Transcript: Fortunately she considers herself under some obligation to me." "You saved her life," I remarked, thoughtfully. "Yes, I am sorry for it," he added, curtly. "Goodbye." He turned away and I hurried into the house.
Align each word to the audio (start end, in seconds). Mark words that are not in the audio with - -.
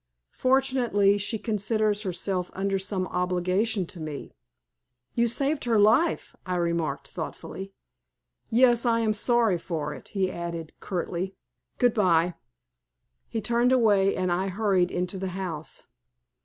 Fortunately 0.33 1.19
she 1.19 1.37
considers 1.37 2.01
herself 2.01 2.49
under 2.55 2.79
some 2.79 3.05
obligation 3.09 3.85
to 3.85 3.99
me." 3.99 4.33
"You 5.13 5.27
saved 5.27 5.65
her 5.65 5.77
life," 5.77 6.35
I 6.43 6.55
remarked, 6.55 7.11
thoughtfully. 7.11 7.71
"Yes, 8.49 8.83
I 8.83 9.01
am 9.01 9.13
sorry 9.13 9.59
for 9.59 9.93
it," 9.93 10.07
he 10.07 10.31
added, 10.31 10.73
curtly. 10.79 11.35
"Goodbye." 11.77 12.33
He 13.27 13.41
turned 13.41 13.71
away 13.71 14.15
and 14.15 14.31
I 14.31 14.47
hurried 14.47 14.89
into 14.89 15.19
the 15.19 15.27
house. 15.37 15.83